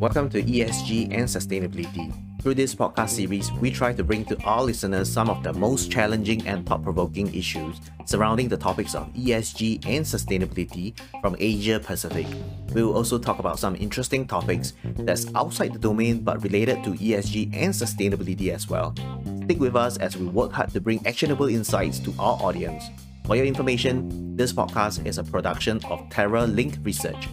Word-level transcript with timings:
Welcome 0.00 0.30
to 0.30 0.42
ESG 0.42 1.12
and 1.12 1.28
Sustainability. 1.28 2.14
Through 2.40 2.54
this 2.54 2.74
podcast 2.74 3.10
series, 3.10 3.52
we 3.60 3.70
try 3.70 3.92
to 3.92 4.02
bring 4.02 4.24
to 4.24 4.42
our 4.44 4.62
listeners 4.62 5.12
some 5.12 5.28
of 5.28 5.42
the 5.42 5.52
most 5.52 5.90
challenging 5.90 6.46
and 6.46 6.64
thought 6.64 6.82
provoking 6.82 7.34
issues 7.34 7.80
surrounding 8.06 8.48
the 8.48 8.56
topics 8.56 8.94
of 8.94 9.12
ESG 9.12 9.84
and 9.84 10.02
sustainability 10.02 10.98
from 11.20 11.36
Asia 11.38 11.78
Pacific. 11.78 12.26
We 12.72 12.82
will 12.82 12.96
also 12.96 13.18
talk 13.18 13.38
about 13.38 13.58
some 13.58 13.76
interesting 13.76 14.26
topics 14.26 14.72
that's 14.82 15.26
outside 15.34 15.74
the 15.74 15.78
domain 15.78 16.20
but 16.20 16.42
related 16.42 16.82
to 16.84 16.92
ESG 16.92 17.54
and 17.54 17.74
sustainability 17.74 18.48
as 18.48 18.66
well. 18.66 18.94
Stick 19.44 19.60
with 19.60 19.76
us 19.76 19.98
as 19.98 20.16
we 20.16 20.24
work 20.24 20.52
hard 20.52 20.70
to 20.72 20.80
bring 20.80 21.06
actionable 21.06 21.48
insights 21.48 21.98
to 21.98 22.14
our 22.18 22.40
audience. 22.40 22.84
For 23.26 23.34
your 23.34 23.44
information, 23.44 24.36
this 24.36 24.52
podcast 24.52 25.04
is 25.04 25.18
a 25.18 25.24
production 25.24 25.82
of 25.90 25.98
Terra 26.10 26.46
Link 26.46 26.78
Research. 26.86 27.26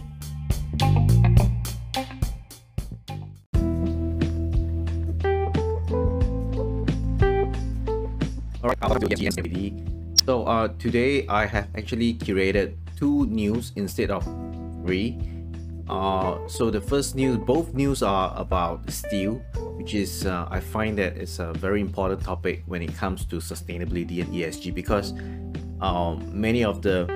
Alright, 8.58 8.80
welcome 8.82 9.08
to 9.08 9.14
ESG 9.14 10.26
So 10.26 10.42
uh, 10.42 10.66
today 10.80 11.28
I 11.28 11.46
have 11.46 11.68
actually 11.78 12.14
curated 12.14 12.74
two 12.98 13.26
news 13.26 13.70
instead 13.76 14.10
of 14.10 14.24
three. 14.82 15.16
Uh, 15.88 16.38
so 16.48 16.70
the 16.70 16.80
first 16.80 17.14
news, 17.14 17.36
both 17.36 17.72
news 17.72 18.02
are 18.02 18.34
about 18.36 18.90
steel, 18.90 19.34
which 19.78 19.94
is 19.94 20.26
uh, 20.26 20.48
I 20.50 20.58
find 20.58 20.98
that 20.98 21.16
it's 21.16 21.38
a 21.38 21.52
very 21.52 21.80
important 21.80 22.20
topic 22.20 22.64
when 22.66 22.82
it 22.82 22.96
comes 22.96 23.24
to 23.26 23.36
sustainability 23.36 24.22
and 24.22 24.34
ESG 24.34 24.74
because 24.74 25.14
um, 25.84 26.24
many 26.32 26.64
of 26.64 26.80
the, 26.80 27.06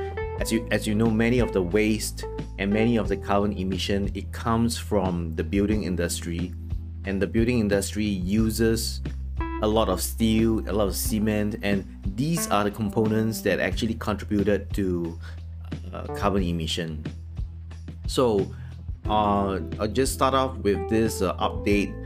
as 0.40 0.52
you 0.52 0.68
as 0.70 0.86
you 0.86 0.94
know, 0.94 1.10
many 1.10 1.38
of 1.38 1.52
the 1.52 1.62
waste 1.62 2.24
and 2.58 2.70
many 2.70 2.96
of 2.96 3.08
the 3.08 3.16
carbon 3.16 3.56
emission 3.56 4.10
it 4.14 4.30
comes 4.32 4.76
from 4.76 5.34
the 5.36 5.42
building 5.42 5.84
industry, 5.84 6.52
and 7.06 7.20
the 7.20 7.26
building 7.26 7.60
industry 7.60 8.04
uses 8.04 9.00
a 9.62 9.66
lot 9.66 9.88
of 9.88 10.02
steel, 10.02 10.60
a 10.68 10.72
lot 10.72 10.86
of 10.86 10.94
cement, 10.94 11.56
and 11.62 11.82
these 12.14 12.46
are 12.48 12.62
the 12.62 12.70
components 12.70 13.40
that 13.40 13.58
actually 13.58 13.94
contributed 13.94 14.72
to 14.74 15.18
uh, 15.94 16.04
carbon 16.14 16.42
emission. 16.42 17.02
So, 18.06 18.52
uh, 19.08 19.60
I'll 19.80 19.88
just 19.88 20.12
start 20.12 20.34
off 20.34 20.58
with 20.58 20.88
this 20.90 21.22
uh, 21.22 21.34
update 21.36 21.96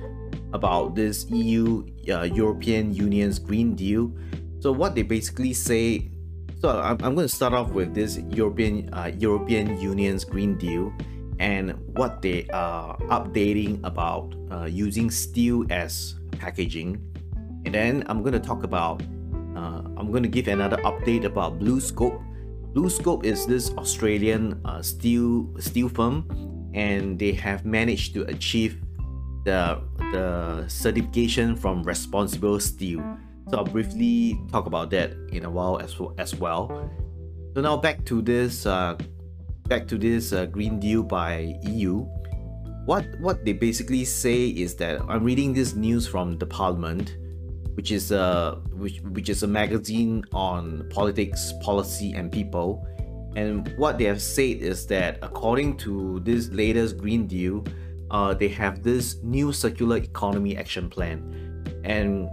about 0.52 0.94
this 0.94 1.26
EU 1.30 1.84
uh, 2.08 2.22
European 2.22 2.94
Union's 2.94 3.40
Green 3.40 3.74
Deal. 3.74 4.12
So, 4.60 4.70
what 4.70 4.94
they 4.94 5.02
basically 5.02 5.52
say. 5.52 6.11
So, 6.62 6.70
I'm, 6.80 6.96
I'm 7.02 7.14
going 7.14 7.26
to 7.26 7.34
start 7.34 7.52
off 7.52 7.70
with 7.72 7.92
this 7.92 8.18
European 8.30 8.88
uh, 8.94 9.10
European 9.18 9.80
Union's 9.80 10.24
Green 10.24 10.56
Deal 10.56 10.92
and 11.40 11.74
what 11.98 12.22
they 12.22 12.46
are 12.54 12.96
updating 13.10 13.80
about 13.82 14.34
uh, 14.52 14.66
using 14.66 15.10
steel 15.10 15.66
as 15.70 16.14
packaging 16.38 17.02
and 17.64 17.74
then 17.74 18.02
I'm 18.06 18.22
going 18.22 18.32
to 18.32 18.40
talk 18.40 18.64
about, 18.64 19.02
uh, 19.54 19.82
I'm 19.96 20.10
going 20.10 20.22
to 20.22 20.28
give 20.28 20.48
another 20.48 20.78
update 20.78 21.24
about 21.24 21.60
BlueScope. 21.60 22.20
BlueScope 22.74 23.24
is 23.24 23.46
this 23.46 23.70
Australian 23.78 24.60
uh, 24.64 24.82
steel 24.82 25.48
steel 25.58 25.88
firm, 25.88 26.26
and 26.74 27.18
they 27.18 27.32
have 27.32 27.64
managed 27.64 28.14
to 28.14 28.22
achieve 28.24 28.80
the 29.44 29.80
the 30.10 30.64
certification 30.68 31.54
from 31.54 31.82
Responsible 31.84 32.58
Steel. 32.58 33.02
So 33.52 33.58
I'll 33.58 33.64
briefly 33.64 34.40
talk 34.50 34.64
about 34.64 34.88
that 34.90 35.12
in 35.30 35.44
a 35.44 35.50
while 35.50 35.78
as 35.78 35.98
well. 36.00 36.14
As 36.16 36.34
well. 36.34 36.90
So 37.54 37.60
now 37.60 37.76
back 37.76 38.02
to 38.06 38.22
this 38.22 38.64
uh, 38.64 38.96
back 39.68 39.86
to 39.88 39.98
this 39.98 40.32
uh, 40.32 40.46
Green 40.46 40.80
Deal 40.80 41.02
by 41.02 41.60
EU. 41.62 42.08
What 42.86 43.04
what 43.20 43.44
they 43.44 43.52
basically 43.52 44.06
say 44.06 44.48
is 44.48 44.74
that 44.76 45.02
I'm 45.06 45.22
reading 45.22 45.52
this 45.52 45.74
news 45.74 46.08
from 46.08 46.38
the 46.38 46.46
Parliament 46.46 47.18
which 47.74 47.90
is 47.90 48.10
a 48.10 48.58
which, 48.72 49.00
which 49.12 49.28
is 49.28 49.42
a 49.42 49.46
magazine 49.46 50.24
on 50.32 50.88
politics, 50.88 51.52
policy, 51.62 52.12
and 52.12 52.32
people. 52.32 52.86
And 53.36 53.72
what 53.76 53.98
they 53.98 54.04
have 54.04 54.20
said 54.20 54.58
is 54.58 54.86
that 54.86 55.18
according 55.22 55.76
to 55.78 56.20
this 56.20 56.48
latest 56.48 56.96
Green 56.98 57.26
Deal, 57.26 57.64
uh, 58.10 58.34
they 58.34 58.48
have 58.48 58.82
this 58.82 59.16
new 59.22 59.52
circular 59.52 59.96
economy 59.96 60.56
action 60.56 60.88
plan. 60.90 61.20
And 61.84 62.28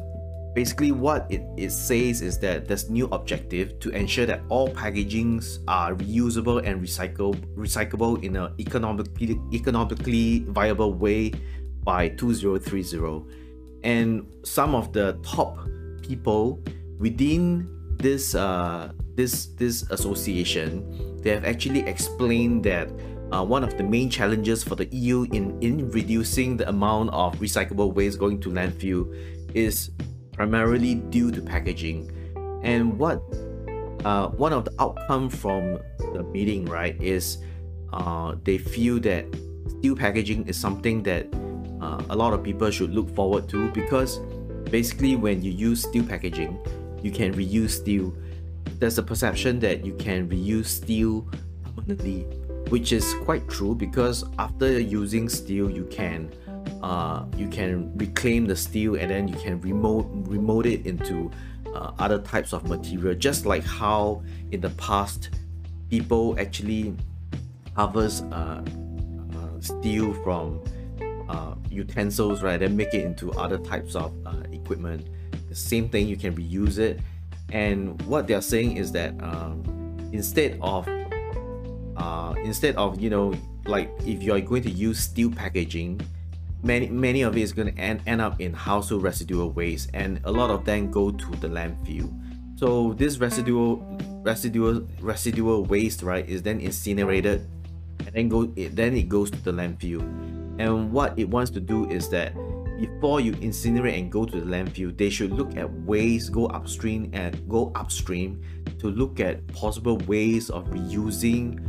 basically 0.59 0.91
what 0.91 1.25
it, 1.31 1.41
it 1.55 1.71
says 1.71 2.21
is 2.21 2.37
that 2.37 2.67
there's 2.67 2.89
new 2.89 3.07
objective 3.13 3.79
to 3.79 3.87
ensure 3.91 4.25
that 4.25 4.41
all 4.49 4.67
packagings 4.67 5.59
are 5.69 5.95
reusable 5.95 6.61
and 6.67 6.81
recycle, 6.81 7.33
recyclable 7.55 8.21
in 8.21 8.35
an 8.35 8.53
economically, 8.59 9.39
economically 9.53 10.39
viable 10.49 10.93
way 10.93 11.31
by 11.85 12.09
2030 12.09 13.23
and 13.85 14.27
some 14.43 14.75
of 14.75 14.91
the 14.91 15.17
top 15.23 15.57
people 16.01 16.61
within 16.99 17.65
this 17.95 18.35
uh, 18.35 18.91
this 19.15 19.45
this 19.55 19.89
association 19.91 20.83
they 21.21 21.29
have 21.29 21.45
actually 21.45 21.87
explained 21.87 22.65
that 22.65 22.89
uh, 23.31 23.45
one 23.45 23.63
of 23.63 23.77
the 23.77 23.83
main 23.83 24.09
challenges 24.09 24.61
for 24.61 24.75
the 24.75 24.87
EU 24.87 25.23
in, 25.31 25.57
in 25.61 25.89
reducing 25.91 26.57
the 26.57 26.67
amount 26.67 27.09
of 27.11 27.33
recyclable 27.39 27.93
waste 27.93 28.19
going 28.19 28.41
to 28.41 28.49
landfill 28.49 29.07
is 29.53 29.91
primarily 30.39 30.95
due 30.95 31.31
to 31.31 31.41
packaging. 31.41 32.09
And 32.63 32.97
what 32.97 33.19
uh, 34.05 34.29
one 34.29 34.53
of 34.53 34.63
the 34.63 34.71
outcome 34.79 35.29
from 35.29 35.77
the 36.13 36.23
meeting, 36.31 36.63
right, 36.63 36.95
is 37.01 37.39
uh, 37.91 38.35
they 38.45 38.57
feel 38.57 39.01
that 39.01 39.25
steel 39.67 39.97
packaging 39.97 40.47
is 40.47 40.55
something 40.55 41.03
that 41.03 41.27
uh, 41.81 42.01
a 42.09 42.15
lot 42.15 42.31
of 42.31 42.41
people 42.41 42.71
should 42.71 42.91
look 42.91 43.13
forward 43.13 43.49
to 43.49 43.69
because 43.71 44.19
basically 44.71 45.17
when 45.17 45.41
you 45.41 45.51
use 45.51 45.83
steel 45.83 46.05
packaging 46.05 46.57
you 47.01 47.11
can 47.11 47.33
reuse 47.33 47.71
steel 47.71 48.13
there's 48.77 48.97
a 48.97 49.03
perception 49.03 49.59
that 49.59 49.85
you 49.85 49.93
can 49.95 50.29
reuse 50.29 50.67
steel 50.67 51.25
permanently 51.63 52.21
which 52.69 52.91
is 52.91 53.15
quite 53.23 53.47
true 53.49 53.73
because 53.73 54.23
after 54.37 54.79
using 54.79 55.29
steel 55.29 55.69
you 55.69 55.85
can 55.85 56.29
uh, 56.81 57.25
you 57.35 57.47
can 57.47 57.91
reclaim 57.97 58.45
the 58.45 58.55
steel 58.55 58.95
and 58.95 59.11
then 59.11 59.27
you 59.27 59.35
can 59.35 59.59
remote 59.61 60.07
remote 60.11 60.65
it 60.65 60.85
into 60.85 61.29
uh, 61.73 61.91
other 61.99 62.19
types 62.19 62.53
of 62.53 62.67
material 62.67 63.13
just 63.13 63.45
like 63.45 63.63
how 63.63 64.23
in 64.51 64.61
the 64.61 64.69
past 64.71 65.29
people 65.89 66.35
actually 66.39 66.95
harvest 67.75 68.23
uh, 68.31 68.61
uh 69.35 69.61
steel 69.61 70.13
from 70.23 70.61
uh, 71.29 71.53
utensils, 71.69 72.41
right, 72.41 72.59
then 72.59 72.75
make 72.75 72.93
it 72.93 73.05
into 73.05 73.31
other 73.33 73.59
types 73.59 73.95
of 73.95 74.11
uh, 74.25 74.41
equipment. 74.51 75.07
The 75.47 75.55
same 75.55 75.87
thing, 75.87 76.07
you 76.07 76.17
can 76.17 76.35
reuse 76.35 76.79
it. 76.79 76.99
And 77.51 78.01
what 78.03 78.27
they're 78.27 78.41
saying 78.41 78.77
is 78.77 78.91
that 78.93 79.11
um, 79.21 79.63
instead 80.11 80.57
of 80.61 80.87
instead 82.43 82.75
of 82.77 82.99
you 83.01 83.09
know 83.09 83.33
like 83.65 83.91
if 84.05 84.23
you're 84.23 84.39
going 84.39 84.63
to 84.63 84.71
use 84.71 84.99
steel 84.99 85.29
packaging, 85.29 86.01
many 86.63 86.89
many 86.89 87.21
of 87.21 87.37
it 87.37 87.41
is 87.41 87.53
going 87.53 87.73
to 87.73 87.79
end, 87.79 88.01
end 88.05 88.21
up 88.21 88.39
in 88.41 88.53
household 88.53 89.03
residual 89.03 89.51
waste, 89.51 89.89
and 89.93 90.19
a 90.23 90.31
lot 90.31 90.49
of 90.49 90.65
them 90.65 90.91
go 90.91 91.11
to 91.11 91.31
the 91.37 91.47
landfill. 91.47 92.09
So 92.57 92.93
this 92.93 93.17
residual 93.17 93.77
residual 94.23 94.87
residual 95.01 95.65
waste, 95.65 96.03
right, 96.03 96.27
is 96.27 96.43
then 96.43 96.59
incinerated, 96.59 97.47
and 98.05 98.13
then 98.13 98.29
go 98.29 98.51
it, 98.55 98.75
then 98.75 98.95
it 98.95 99.09
goes 99.09 99.31
to 99.31 99.41
the 99.43 99.51
landfill 99.51 100.03
and 100.59 100.91
what 100.91 101.17
it 101.17 101.29
wants 101.29 101.49
to 101.51 101.61
do 101.61 101.89
is 101.89 102.09
that 102.09 102.33
before 102.77 103.21
you 103.21 103.31
incinerate 103.33 103.97
and 103.97 104.11
go 104.11 104.25
to 104.25 104.39
the 104.41 104.45
landfill, 104.45 104.95
they 104.97 105.09
should 105.09 105.31
look 105.31 105.55
at 105.55 105.71
ways, 105.85 106.29
go 106.29 106.47
upstream 106.47 107.09
and 107.13 107.47
go 107.49 107.71
upstream 107.75 108.41
to 108.79 108.87
look 108.87 109.21
at 109.21 109.45
possible 109.47 109.97
ways 109.99 110.49
of 110.49 110.65
reusing 110.69 111.59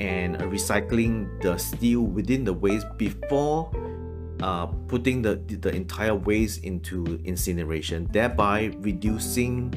and 0.00 0.38
recycling 0.38 1.40
the 1.42 1.58
steel 1.58 2.00
within 2.00 2.42
the 2.42 2.52
waste 2.52 2.86
before 2.96 3.70
uh, 4.42 4.66
putting 4.88 5.22
the, 5.22 5.36
the 5.36 5.74
entire 5.74 6.14
waste 6.14 6.64
into 6.64 7.20
incineration, 7.24 8.08
thereby 8.10 8.74
reducing 8.78 9.72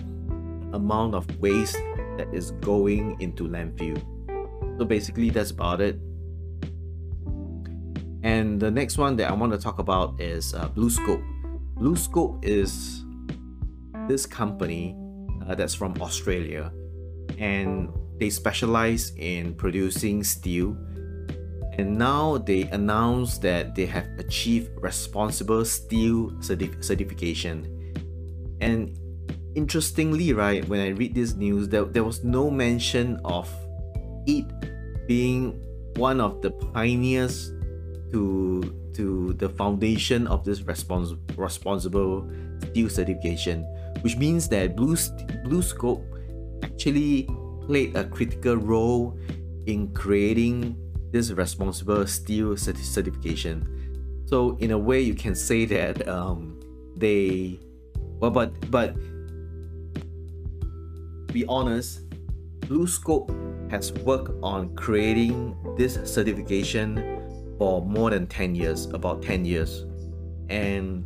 amount 0.74 1.16
of 1.16 1.26
waste 1.40 1.78
that 2.18 2.28
is 2.34 2.52
going 2.62 3.16
into 3.22 3.48
landfill. 3.48 4.02
So 4.78 4.86
basically 4.86 5.30
that's 5.30 5.52
about 5.52 5.82
it. 5.82 6.00
And 8.24 8.60
the 8.60 8.72
next 8.72 8.98
one 8.98 9.16
that 9.18 9.30
I 9.30 9.34
want 9.34 9.54
to 9.54 9.60
talk 9.60 9.78
about 9.78 10.20
is 10.20 10.56
uh, 10.56 10.68
BlueScope. 10.70 11.24
BlueScope 11.76 12.44
is 12.44 13.06
this 14.08 14.26
company 14.26 14.98
uh, 15.48 15.54
that's 15.54 15.76
from 15.76 15.96
Australia 16.02 16.72
and 17.38 17.90
they 18.20 18.30
specialize 18.30 19.12
in 19.18 19.54
producing 19.54 20.24
steel. 20.24 20.76
And 21.78 21.98
now 21.98 22.38
they 22.38 22.64
announced 22.64 23.42
that 23.42 23.76
they 23.76 23.86
have 23.86 24.08
achieved 24.18 24.70
responsible 24.82 25.66
steel 25.66 26.32
certif- 26.40 26.84
certification. 26.84 27.94
And 28.62 28.98
interestingly, 29.56 30.32
right, 30.34 30.68
when 30.68 30.80
I 30.80 30.90
read 30.90 31.14
this 31.14 31.36
news, 31.36 31.68
there, 31.68 31.84
there 31.84 32.04
was 32.04 32.24
no 32.24 32.50
mention 32.50 33.20
of 33.26 33.50
it 34.26 34.46
being 35.08 35.62
one 35.98 36.22
of 36.22 36.42
the 36.42 36.52
pioneers 36.52 37.52
to 38.12 38.64
to 38.94 39.34
the 39.34 39.50
foundation 39.50 40.26
of 40.28 40.46
this 40.46 40.62
respons- 40.62 41.20
responsible 41.38 42.26
steel 42.64 42.90
certification, 42.90 43.64
which 44.02 44.16
means 44.16 44.48
that 44.48 44.76
Blue 44.76 44.96
BlueScope 45.44 46.02
actually 46.64 47.28
played 47.68 47.96
a 47.98 48.06
critical 48.06 48.56
role 48.56 49.20
in 49.66 49.92
creating 49.94 50.78
this 51.16 51.32
responsible 51.32 52.06
steel 52.06 52.58
certification. 52.58 53.64
So 54.26 54.58
in 54.60 54.72
a 54.72 54.78
way, 54.78 55.00
you 55.00 55.16
can 55.16 55.34
say 55.34 55.64
that 55.64 56.06
um, 56.10 56.60
they, 56.98 57.58
well, 58.20 58.32
but 58.32 58.52
but 58.70 58.96
be 61.32 61.46
honest, 61.48 62.02
BlueScope 62.68 63.32
has 63.72 63.94
worked 63.94 64.32
on 64.44 64.76
creating 64.76 65.56
this 65.78 65.94
certification 66.04 67.56
for 67.58 67.82
more 67.82 68.10
than 68.10 68.28
10 68.28 68.54
years, 68.54 68.88
about 68.88 69.22
10 69.22 69.46
years. 69.46 69.86
And 70.50 71.06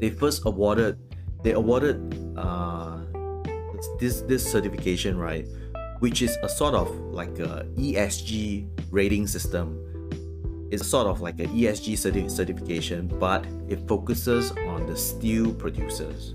they 0.00 0.08
first 0.08 0.40
awarded, 0.46 0.96
they 1.42 1.52
awarded 1.52 2.00
uh, 2.38 3.00
this, 4.00 4.22
this 4.22 4.50
certification, 4.50 5.18
right? 5.18 5.46
Which 6.04 6.20
is 6.20 6.36
a 6.42 6.50
sort 6.50 6.74
of 6.74 6.90
like 7.14 7.38
a 7.38 7.66
ESG 7.78 8.68
rating 8.90 9.26
system. 9.26 9.80
It's 10.70 10.86
sort 10.86 11.06
of 11.06 11.22
like 11.22 11.40
an 11.40 11.48
ESG 11.48 11.94
certi- 11.94 12.30
certification, 12.30 13.08
but 13.18 13.46
it 13.70 13.88
focuses 13.88 14.52
on 14.68 14.86
the 14.86 14.98
steel 14.98 15.54
producers. 15.54 16.34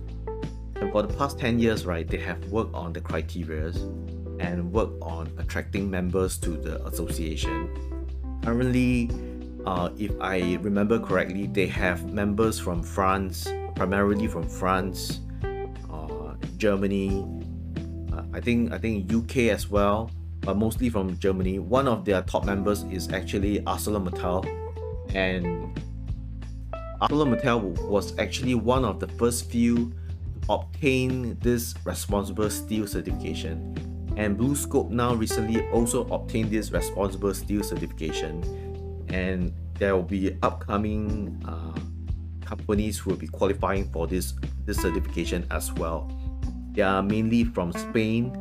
And 0.78 0.92
for 0.92 1.04
the 1.04 1.14
past 1.14 1.38
10 1.38 1.60
years, 1.60 1.86
right, 1.86 2.08
they 2.08 2.18
have 2.18 2.44
worked 2.46 2.74
on 2.74 2.94
the 2.94 3.00
criterias 3.00 3.76
and 4.40 4.74
worked 4.74 5.00
on 5.04 5.32
attracting 5.38 5.88
members 5.88 6.40
to 6.40 6.58
the 6.58 6.84
association. 6.88 7.70
Currently, 8.44 9.12
uh, 9.68 9.92
if 10.00 10.20
I 10.20 10.58
remember 10.62 10.98
correctly, 10.98 11.46
they 11.46 11.68
have 11.68 12.12
members 12.12 12.60
from 12.60 12.82
France, 12.82 13.48
primarily 13.76 14.26
from 14.26 14.50
France, 14.50 15.20
uh, 15.92 16.34
Germany, 16.58 17.39
I 18.34 18.40
think 18.40 18.72
I 18.72 18.78
think 18.78 19.12
UK 19.12 19.50
as 19.50 19.70
well, 19.70 20.12
but 20.42 20.56
mostly 20.56 20.90
from 20.90 21.18
Germany. 21.18 21.60
One 21.60 21.88
of 21.88 22.06
their 22.06 22.22
top 22.22 22.46
members 22.46 22.84
is 22.84 23.12
actually 23.12 23.60
ArcelorMittal, 23.62 24.46
and 25.16 25.80
ArcelorMittal 27.02 27.88
was 27.88 28.18
actually 28.20 28.56
one 28.56 28.86
of 28.86 29.00
the 29.00 29.08
first 29.08 29.50
few 29.50 29.92
to 30.46 30.54
obtain 30.54 31.38
this 31.40 31.74
responsible 31.86 32.50
steel 32.50 32.86
certification. 32.86 33.76
And 34.16 34.38
BlueScope 34.38 34.90
now 34.90 35.14
recently 35.16 35.68
also 35.70 36.06
obtained 36.08 36.52
this 36.52 36.72
responsible 36.72 37.34
steel 37.34 37.64
certification. 37.64 38.44
And 39.10 39.54
there 39.76 39.96
will 39.96 40.04
be 40.04 40.38
upcoming 40.44 41.42
uh, 41.48 41.80
companies 42.46 43.00
who 43.00 43.12
will 43.12 43.18
be 43.18 43.28
qualifying 43.28 43.90
for 43.92 44.08
this 44.08 44.34
this 44.66 44.78
certification 44.78 45.48
as 45.50 45.72
well 45.74 46.19
they 46.74 46.82
are 46.82 47.04
mainly 47.04 47.44
from 47.44 47.72
Spain 47.74 48.36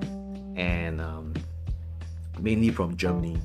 and 0.57 1.01
um, 1.01 1.35
mainly 2.41 2.71
from 2.71 2.97
Germany 2.97 3.37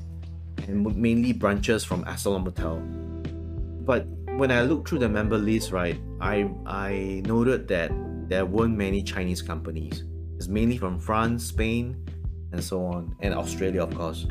and 0.66 0.96
mainly 0.96 1.32
branches 1.32 1.84
from 1.84 2.04
ArcelorMittal 2.04 3.84
but 3.84 4.06
when 4.36 4.50
I 4.50 4.62
look 4.62 4.88
through 4.88 5.00
the 5.00 5.08
member 5.08 5.38
list 5.38 5.72
right 5.72 6.00
I 6.20 6.50
I 6.66 7.22
noted 7.26 7.68
that 7.68 7.90
there 8.28 8.46
weren't 8.46 8.76
many 8.76 9.02
Chinese 9.02 9.42
companies 9.42 10.04
it's 10.36 10.48
mainly 10.48 10.78
from 10.78 10.98
France 10.98 11.44
Spain 11.44 12.04
and 12.54 12.62
so 12.62 12.86
on, 12.86 13.14
and 13.20 13.34
Australia, 13.34 13.82
of 13.82 13.94
course. 13.94 14.26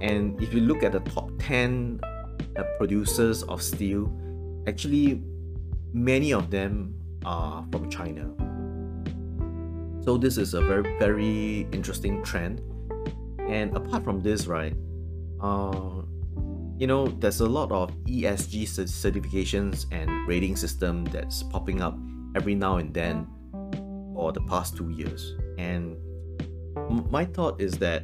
And 0.00 0.40
if 0.40 0.54
you 0.54 0.60
look 0.60 0.82
at 0.82 0.92
the 0.92 1.00
top 1.00 1.30
10 1.38 2.00
uh, 2.56 2.62
producers 2.78 3.42
of 3.44 3.60
steel, 3.60 4.10
actually, 4.66 5.22
many 5.92 6.32
of 6.32 6.50
them 6.50 6.94
are 7.24 7.66
from 7.72 7.90
China. 7.90 8.30
So, 10.02 10.16
this 10.16 10.36
is 10.36 10.54
a 10.54 10.60
very, 10.60 10.98
very 10.98 11.68
interesting 11.72 12.24
trend. 12.24 12.60
And 13.48 13.76
apart 13.76 14.02
from 14.02 14.20
this, 14.20 14.46
right, 14.46 14.74
uh, 15.40 16.02
you 16.76 16.88
know, 16.88 17.06
there's 17.06 17.40
a 17.40 17.46
lot 17.46 17.70
of 17.70 17.94
ESG 18.06 18.64
certifications 18.64 19.86
and 19.92 20.10
rating 20.26 20.56
system 20.56 21.04
that's 21.04 21.44
popping 21.44 21.80
up 21.80 21.96
every 22.34 22.56
now 22.56 22.78
and 22.78 22.92
then 22.92 23.28
for 24.14 24.32
the 24.32 24.40
past 24.42 24.76
two 24.76 24.90
years. 24.90 25.36
And 25.56 25.96
my 27.08 27.24
thought 27.24 27.60
is 27.60 27.74
that 27.78 28.02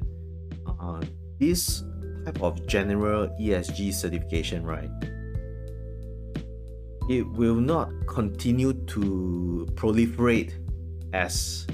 uh, 0.81 1.01
this 1.41 1.83
type 2.25 2.41
of 2.43 2.65
general 2.69 3.29
ESG 3.41 3.93
certification, 3.93 4.65
right, 4.65 4.91
it 7.09 7.27
will 7.33 7.57
not 7.57 7.91
continue 8.07 8.73
to 8.87 9.67
proliferate 9.75 10.53
as 11.13 11.67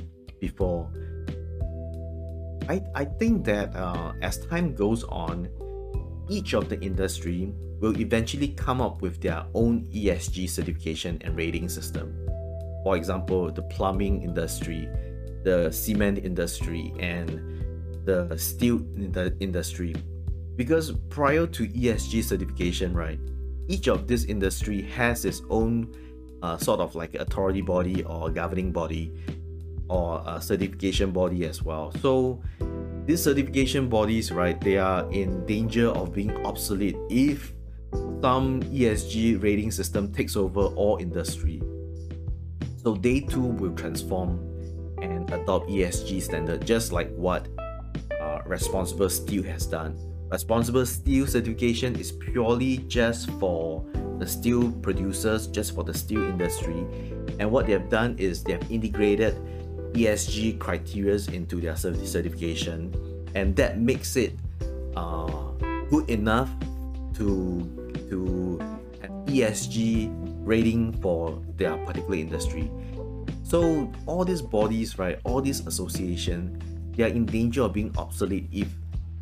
before. 0.48 0.90
I, 2.68 2.82
I 2.94 3.04
think 3.04 3.44
that 3.44 3.74
uh, 3.76 4.12
as 4.22 4.46
time 4.46 4.74
goes 4.74 5.04
on, 5.04 5.48
each 6.28 6.54
of 6.54 6.68
the 6.68 6.80
industry 6.80 7.52
will 7.80 7.96
eventually 8.00 8.48
come 8.48 8.80
up 8.80 9.02
with 9.02 9.20
their 9.20 9.44
own 9.54 9.86
ESG 9.92 10.48
certification 10.48 11.20
and 11.22 11.36
rating 11.36 11.68
system. 11.68 12.06
For 12.84 12.96
example, 12.96 13.50
the 13.50 13.62
plumbing 13.62 14.22
industry 14.22 14.88
the 15.44 15.70
cement 15.70 16.18
industry 16.24 16.92
and 16.98 17.28
the 18.04 18.36
steel 18.36 18.80
industry 19.40 19.94
because 20.56 20.92
prior 21.10 21.46
to 21.46 21.68
ESG 21.68 22.24
certification 22.24 22.94
right 22.94 23.20
each 23.68 23.86
of 23.88 24.06
this 24.06 24.24
industry 24.24 24.82
has 24.82 25.24
its 25.24 25.42
own 25.50 25.92
uh, 26.42 26.56
sort 26.56 26.80
of 26.80 26.94
like 26.94 27.14
authority 27.14 27.60
body 27.62 28.02
or 28.04 28.30
governing 28.30 28.72
body 28.72 29.12
or 29.88 30.22
a 30.26 30.40
certification 30.40 31.10
body 31.10 31.44
as 31.44 31.62
well 31.62 31.92
so 32.00 32.42
these 33.06 33.22
certification 33.22 33.88
bodies 33.88 34.32
right 34.32 34.60
they 34.60 34.78
are 34.78 35.10
in 35.12 35.44
danger 35.46 35.88
of 35.88 36.12
being 36.12 36.30
obsolete 36.46 36.96
if 37.10 37.52
some 38.22 38.62
ESG 38.62 39.42
rating 39.42 39.70
system 39.70 40.12
takes 40.12 40.36
over 40.36 40.62
all 40.62 40.96
industry 40.98 41.62
so 42.84 42.94
they 42.94 43.20
too 43.20 43.40
will 43.40 43.74
transform 43.74 44.38
and 45.00 45.30
adopt 45.32 45.68
ESG 45.68 46.20
standard, 46.22 46.66
just 46.66 46.92
like 46.92 47.14
what 47.14 47.48
uh, 48.20 48.40
Responsible 48.46 49.08
Steel 49.08 49.42
has 49.44 49.66
done. 49.66 49.96
Responsible 50.30 50.84
Steel 50.84 51.26
certification 51.26 51.96
is 51.96 52.12
purely 52.12 52.78
just 52.88 53.30
for 53.40 53.84
the 54.18 54.26
steel 54.26 54.70
producers, 54.70 55.46
just 55.46 55.74
for 55.74 55.82
the 55.82 55.94
steel 55.94 56.22
industry. 56.24 56.86
And 57.38 57.50
what 57.50 57.66
they 57.66 57.72
have 57.72 57.88
done 57.88 58.16
is 58.18 58.42
they 58.44 58.52
have 58.52 58.70
integrated 58.70 59.36
ESG 59.94 60.58
criteria 60.58 61.18
into 61.32 61.60
their 61.60 61.76
certification, 61.76 62.92
and 63.34 63.56
that 63.56 63.78
makes 63.78 64.16
it 64.16 64.34
uh, 64.96 65.26
good 65.90 66.08
enough 66.10 66.50
to 67.14 67.62
to 68.10 68.58
have 69.00 69.10
ESG 69.26 70.10
rating 70.44 70.92
for 71.00 71.40
their 71.56 71.76
particular 71.86 72.16
industry. 72.16 72.70
So 73.42 73.90
all 74.06 74.24
these 74.24 74.42
bodies, 74.42 74.98
right, 74.98 75.18
all 75.24 75.40
these 75.40 75.66
association, 75.66 76.60
they 76.96 77.04
are 77.04 77.12
in 77.12 77.26
danger 77.26 77.62
of 77.62 77.72
being 77.72 77.94
obsolete 77.96 78.48
if 78.52 78.68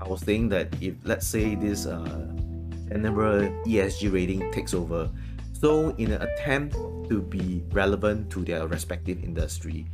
I 0.01 0.09
was 0.09 0.21
saying 0.21 0.49
that 0.51 0.75
if 0.81 0.95
let's 1.05 1.27
say 1.27 1.55
this 1.55 1.87
uh, 1.87 2.27
general 2.89 3.49
ESG 3.67 4.13
rating 4.13 4.51
takes 4.53 4.75
over. 4.75 5.11
So 5.53 5.95
in 5.97 6.13
an 6.13 6.23
attempt 6.23 6.75
to 7.09 7.23
be 7.23 7.63
relevant 7.71 8.31
to 8.31 8.45
their 8.45 8.67
respective 8.67 9.23
industry, 9.23 9.87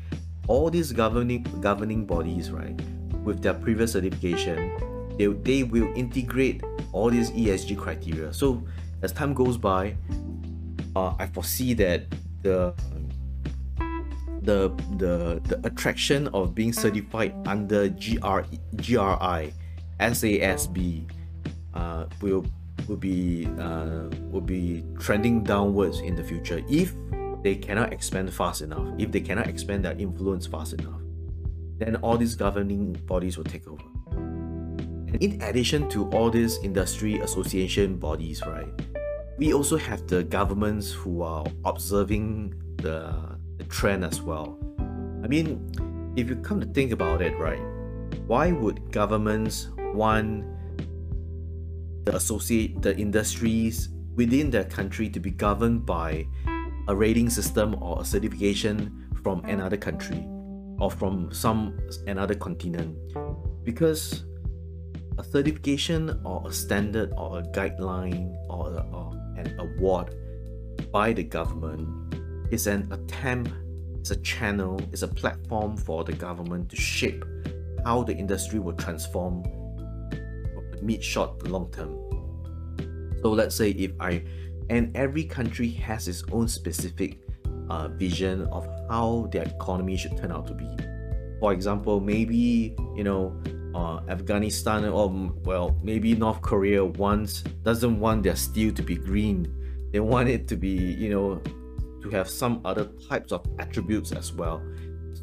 all 0.48 0.70
these 0.70 0.92
governing 0.92 1.44
governing 1.60 2.04
bodies, 2.04 2.50
right, 2.50 2.74
with 3.22 3.42
their 3.42 3.54
previous 3.54 3.92
certification, 3.92 4.72
they, 5.16 5.26
they 5.26 5.62
will 5.62 5.92
integrate 5.94 6.62
all 6.92 7.10
these 7.10 7.30
ESG 7.30 7.76
criteria. 7.78 8.32
So 8.32 8.64
as 9.02 9.12
time 9.12 9.34
goes 9.34 9.56
by, 9.56 9.94
uh, 10.96 11.14
I 11.18 11.26
foresee 11.26 11.74
that 11.74 12.04
the 12.42 12.74
the 14.42 14.72
the 14.96 15.40
the 15.44 15.60
attraction 15.64 16.28
of 16.28 16.54
being 16.54 16.72
certified 16.72 17.34
under 17.46 17.88
GR, 17.88 18.40
GRI, 18.76 19.52
SASB, 20.00 21.10
uh, 21.74 22.06
will 22.22 22.46
will 22.88 22.96
be 22.96 23.46
uh, 23.58 24.08
will 24.30 24.40
be 24.40 24.84
trending 24.98 25.44
downwards 25.44 26.00
in 26.00 26.14
the 26.16 26.24
future 26.24 26.62
if 26.68 26.94
they 27.42 27.56
cannot 27.56 27.92
expand 27.92 28.32
fast 28.32 28.62
enough. 28.62 28.94
If 28.98 29.12
they 29.12 29.20
cannot 29.20 29.46
expand 29.46 29.84
their 29.84 29.96
influence 29.98 30.46
fast 30.46 30.74
enough, 30.74 31.00
then 31.78 31.96
all 31.96 32.16
these 32.16 32.34
governing 32.34 32.92
bodies 33.06 33.36
will 33.36 33.44
take 33.44 33.66
over. 33.68 33.84
And 34.12 35.16
in 35.22 35.40
addition 35.42 35.88
to 35.90 36.08
all 36.10 36.30
these 36.30 36.58
industry 36.62 37.18
association 37.20 37.96
bodies, 37.96 38.42
right, 38.46 38.68
we 39.38 39.54
also 39.54 39.76
have 39.76 40.06
the 40.06 40.24
governments 40.24 40.92
who 40.92 41.22
are 41.22 41.46
observing 41.64 42.54
the 42.76 43.38
the 43.56 43.64
trend 43.64 44.04
as 44.04 44.20
well. 44.22 44.58
I 45.22 45.28
mean, 45.28 46.12
if 46.16 46.28
you 46.28 46.36
come 46.36 46.60
to 46.60 46.66
think 46.66 46.92
about 46.92 47.22
it, 47.22 47.36
right, 47.38 47.60
why 48.26 48.52
would 48.52 48.92
governments 48.92 49.68
want 49.94 50.44
the 52.04 52.16
associate 52.16 52.82
the 52.82 52.96
industries 52.96 53.88
within 54.14 54.50
their 54.50 54.64
country 54.64 55.08
to 55.08 55.20
be 55.20 55.30
governed 55.30 55.86
by 55.86 56.26
a 56.88 56.96
rating 56.96 57.30
system 57.30 57.80
or 57.82 58.00
a 58.00 58.04
certification 58.04 59.06
from 59.22 59.44
another 59.44 59.76
country 59.76 60.26
or 60.80 60.90
from 60.90 61.32
some 61.32 61.78
another 62.06 62.34
continent. 62.34 62.96
Because 63.64 64.24
a 65.18 65.24
certification 65.24 66.20
or 66.24 66.42
a 66.48 66.52
standard 66.52 67.12
or 67.16 67.40
a 67.40 67.42
guideline 67.42 68.34
or, 68.48 68.72
a, 68.72 68.86
or 68.92 69.12
an 69.36 69.54
award 69.58 70.14
by 70.90 71.12
the 71.12 71.22
government 71.22 72.14
is 72.50 72.66
an 72.66 72.88
attempt 72.92 73.50
it's 73.98 74.10
a 74.12 74.16
channel 74.22 74.80
it's 74.92 75.02
a 75.02 75.08
platform 75.08 75.76
for 75.76 76.04
the 76.04 76.12
government 76.12 76.70
to 76.70 76.76
shape 76.76 77.24
how 77.84 78.02
the 78.02 78.14
industry 78.14 78.58
will 78.58 78.72
transform 78.74 79.42
mid 80.82 81.02
short 81.02 81.42
long 81.48 81.70
term. 81.72 81.94
So 83.22 83.32
let's 83.32 83.56
say 83.56 83.70
if 83.70 83.92
i 84.00 84.22
and 84.70 84.96
every 84.96 85.24
country 85.24 85.68
has 85.68 86.08
its 86.08 86.22
own 86.32 86.48
specific 86.48 87.18
uh, 87.70 87.88
vision 87.88 88.42
of 88.46 88.66
how 88.88 89.28
their 89.32 89.42
economy 89.44 89.96
should 89.96 90.16
turn 90.16 90.32
out 90.32 90.46
to 90.46 90.54
be. 90.54 90.68
For 91.40 91.52
example, 91.52 92.00
maybe 92.00 92.74
you 92.96 93.04
know 93.04 93.40
uh, 93.74 94.00
Afghanistan 94.08 94.84
or 94.84 95.32
well 95.44 95.78
maybe 95.82 96.14
North 96.14 96.42
Korea 96.42 96.84
wants 96.84 97.42
doesn't 97.62 98.00
want 98.00 98.22
their 98.22 98.36
steel 98.36 98.72
to 98.74 98.82
be 98.82 98.96
green. 98.96 99.52
They 99.92 100.00
want 100.00 100.28
it 100.28 100.48
to 100.48 100.56
be 100.56 100.70
you 100.70 101.10
know 101.10 101.42
to 102.02 102.10
have 102.10 102.28
some 102.28 102.60
other 102.64 102.86
types 103.08 103.32
of 103.32 103.46
attributes 103.58 104.12
as 104.12 104.32
well. 104.32 104.62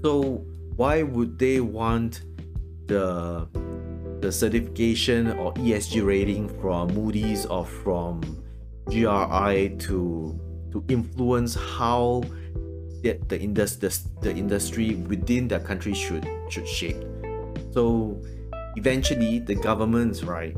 So 0.04 0.46
why 0.76 1.04
would 1.04 1.40
they 1.40 1.62
want 1.62 2.22
the 2.88 3.48
the 4.22 4.32
certification 4.32 5.32
or 5.34 5.54
ESG 5.56 6.06
rating 6.06 6.50
from 6.62 6.94
Moody's 6.94 7.46
or 7.46 7.66
from 7.66 8.22
GRI 8.88 9.76
to 9.80 10.40
to 10.72 10.84
influence 10.90 11.56
how 11.56 12.22
the, 13.02 13.18
the, 13.28 13.40
indus- 13.40 13.78
the, 13.78 13.98
the 14.22 14.32
industry 14.32 14.96
within 14.96 15.48
their 15.48 15.60
country 15.60 15.94
should 15.94 16.28
should 16.50 16.68
shape. 16.68 17.02
So 17.72 18.22
eventually 18.76 19.40
the 19.40 19.56
governments, 19.56 20.24
right, 20.24 20.56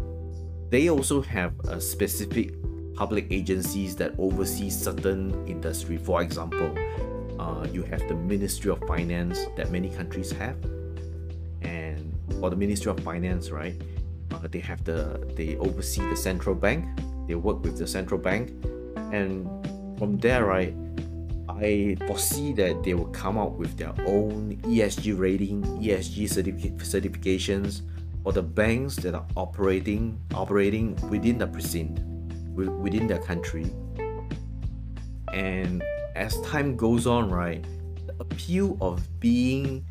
they 0.69 0.89
also 0.89 1.21
have 1.21 1.53
a 1.67 1.79
specific 1.79 2.53
public 2.95 3.27
agencies 3.31 3.95
that 3.97 4.13
oversee 4.17 4.69
certain 4.69 5.47
industry. 5.47 5.97
For 5.97 6.21
example, 6.21 6.75
uh, 7.39 7.67
you 7.71 7.83
have 7.83 8.07
the 8.07 8.15
Ministry 8.15 8.71
of 8.71 8.79
Finance 8.87 9.39
that 9.55 9.71
many 9.71 9.89
countries 9.89 10.31
have, 10.31 10.57
and 11.61 12.13
for 12.39 12.49
the 12.49 12.55
Ministry 12.55 12.91
of 12.91 12.99
Finance, 13.01 13.51
right, 13.51 13.79
uh, 14.33 14.47
they 14.49 14.59
have 14.59 14.83
the 14.83 15.19
they 15.35 15.57
oversee 15.57 16.01
the 16.09 16.17
central 16.17 16.55
bank. 16.55 16.85
They 17.27 17.35
work 17.35 17.63
with 17.63 17.77
the 17.77 17.87
central 17.87 18.19
bank, 18.19 18.51
and 19.11 19.47
from 19.97 20.17
there, 20.17 20.45
right, 20.45 20.73
I 21.49 21.97
foresee 22.05 22.53
that 22.53 22.83
they 22.83 22.93
will 22.93 23.07
come 23.09 23.37
out 23.37 23.57
with 23.57 23.77
their 23.77 23.93
own 24.05 24.57
ESG 24.63 25.17
rating, 25.17 25.63
ESG 25.81 26.29
certific- 26.29 26.77
certifications 26.79 27.81
for 28.23 28.33
the 28.33 28.43
banks 28.43 28.95
that 28.97 29.15
are 29.15 29.25
operating 29.35 30.19
operating 30.33 30.95
within 31.09 31.37
the 31.37 31.47
precinct, 31.47 32.01
within 32.53 33.07
their 33.07 33.19
country. 33.19 33.65
And 35.33 35.83
as 36.15 36.39
time 36.41 36.75
goes 36.75 37.07
on, 37.07 37.29
right, 37.29 37.63
the 38.05 38.13
appeal 38.19 38.77
of 38.81 39.01
being 39.19 39.85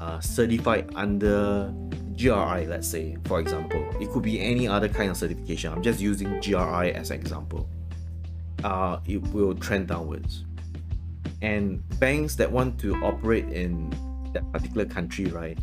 uh, 0.00 0.20
certified 0.20 0.90
under 0.94 1.72
GRI, 2.18 2.66
let's 2.66 2.88
say, 2.88 3.16
for 3.24 3.38
example, 3.40 3.88
it 4.00 4.10
could 4.10 4.24
be 4.24 4.40
any 4.40 4.66
other 4.66 4.88
kind 4.88 5.10
of 5.10 5.16
certification. 5.16 5.72
I'm 5.72 5.82
just 5.82 6.00
using 6.00 6.40
GRI 6.40 6.92
as 6.92 7.10
an 7.10 7.20
example 7.20 7.68
uh, 8.64 9.00
it 9.06 9.22
will 9.28 9.54
trend 9.54 9.88
downwards. 9.88 10.44
And 11.42 11.82
banks 12.00 12.34
that 12.36 12.50
want 12.50 12.78
to 12.80 12.94
operate 13.04 13.48
in 13.48 13.90
that 14.32 14.50
particular 14.52 14.84
country, 14.84 15.26
right, 15.26 15.58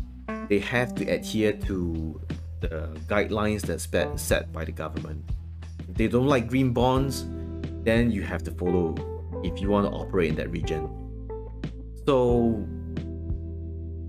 they 0.48 0.58
have 0.60 0.94
to 0.96 1.04
adhere 1.04 1.52
to 1.52 2.20
the 2.60 2.98
guidelines 3.06 3.62
that's 3.62 4.22
set 4.22 4.52
by 4.52 4.64
the 4.64 4.72
government. 4.72 5.24
If 5.88 5.96
they 5.96 6.08
don't 6.08 6.26
like 6.26 6.48
green 6.48 6.72
bonds, 6.72 7.26
then 7.84 8.10
you 8.10 8.22
have 8.22 8.42
to 8.44 8.50
follow 8.52 8.94
if 9.44 9.60
you 9.60 9.68
want 9.68 9.86
to 9.86 9.92
operate 9.92 10.30
in 10.30 10.36
that 10.36 10.50
region. 10.50 10.88
So, 12.06 12.66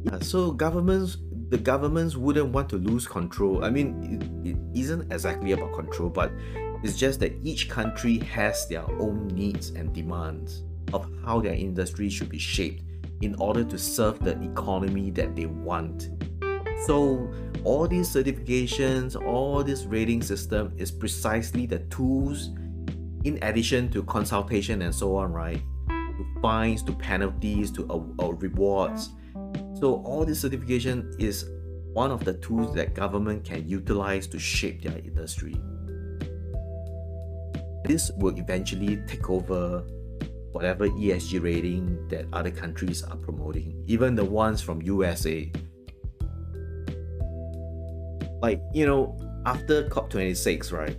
yeah, 0.06 0.20
so 0.20 0.52
governments, 0.52 1.18
the 1.50 1.58
governments 1.58 2.16
wouldn't 2.16 2.50
want 2.50 2.70
to 2.70 2.78
lose 2.78 3.08
control. 3.08 3.64
I 3.64 3.70
mean, 3.70 4.42
it, 4.44 4.50
it 4.50 4.58
isn't 4.80 5.12
exactly 5.12 5.54
about 5.54 5.74
control, 5.74 6.10
but 6.10 6.32
it's 6.84 6.98
just 6.98 7.20
that 7.22 7.34
each 7.44 7.70
country 7.70 8.20
has 8.20 8.68
their 8.68 8.90
own 9.00 9.28
needs 9.28 9.70
and 9.70 9.94
demands 9.94 10.64
of 10.94 11.10
how 11.26 11.40
their 11.40 11.54
industry 11.54 12.10
should 12.10 12.30
be 12.30 12.38
shaped 12.38 12.84
in 13.22 13.36
order 13.36 13.64
to 13.64 13.78
serve 13.78 14.20
the 14.20 14.40
economy 14.42 15.10
that 15.12 15.36
they 15.36 15.46
want. 15.46 16.10
So, 16.86 17.32
all 17.64 17.88
these 17.88 18.14
certifications, 18.14 19.20
all 19.20 19.64
this 19.64 19.86
rating 19.86 20.22
system 20.22 20.74
is 20.78 20.92
precisely 20.92 21.66
the 21.66 21.80
tools, 21.90 22.50
in 23.24 23.40
addition 23.42 23.90
to 23.90 24.04
consultation 24.04 24.84
and 24.84 24.94
so 24.94 25.16
on, 25.16 25.34
right? 25.34 25.62
To 25.90 26.26
fines, 26.42 26.84
to 26.84 26.94
penalties, 26.94 27.72
to 27.72 27.88
uh, 27.90 28.24
uh, 28.24 28.34
rewards. 28.34 29.10
So, 29.80 30.02
all 30.04 30.26
this 30.26 30.42
certification 30.42 31.14
is 31.20 31.50
one 31.94 32.12
of 32.12 32.26
the 32.26 32.34
tools 32.36 32.74
that 32.76 32.94
government 32.94 33.44
can 33.44 33.68
utilize 33.68 34.28
to 34.28 34.40
shape 34.40 34.82
their 34.82 34.98
industry 34.98 35.56
this 37.88 38.12
will 38.18 38.38
eventually 38.38 38.98
take 39.08 39.30
over 39.30 39.80
whatever 40.52 40.90
ESG 40.90 41.42
rating 41.42 42.08
that 42.10 42.26
other 42.34 42.52
countries 42.52 43.02
are 43.02 43.16
promoting, 43.16 43.82
even 43.88 44.14
the 44.16 44.26
ones 44.26 44.62
from 44.62 44.82
USA. 44.82 45.50
Like, 48.42 48.62
you 48.74 48.86
know, 48.86 49.18
after 49.46 49.88
COP26, 49.90 50.72
right? 50.74 50.98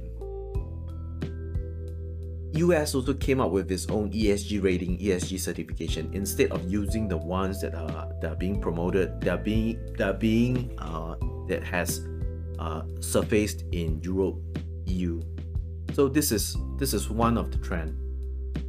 US 2.59 2.95
also 2.95 3.15
came 3.15 3.41
up 3.41 3.51
with 3.51 3.71
its 3.71 3.89
own 3.89 4.11
ESG 4.11 4.63
rating, 4.63 4.99
ESG 4.99 5.39
certification. 5.41 6.11
Instead 6.13 6.51
of 6.51 6.71
using 6.71 7.09
the 7.09 7.17
ones 7.17 7.61
that 7.61 7.75
are 7.75 8.13
that 8.21 8.33
are 8.33 8.37
being 8.37 8.61
promoted, 8.61 9.21
that 9.21 9.41
are 9.41 9.43
being 9.43 9.79
that 9.97 10.09
are 10.09 10.19
being 10.19 10.71
uh, 10.79 11.17
that 11.49 11.63
has 11.65 12.07
uh, 12.59 12.83
surfaced 13.01 13.65
in 13.73 14.01
Europe, 14.03 14.37
EU, 14.87 15.23
so 15.95 16.09
this 16.09 16.31
is 16.31 16.57
this 16.77 16.95
is 16.95 17.11
one 17.11 17.37
of 17.37 17.51
the 17.51 17.59
trend. 17.59 17.97